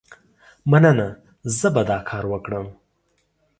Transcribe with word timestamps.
مننه، 0.71 1.09
زه 1.57 1.67
به 1.73 1.81
دا 1.89 1.97
کار 2.09 2.25
وکړم. 2.29 2.67